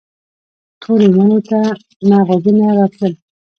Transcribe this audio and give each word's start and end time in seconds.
تورې 0.81 1.07
ونې 1.13 1.39
نه 2.09 2.17
غږونه 2.27 2.65
راتلل. 2.77 3.13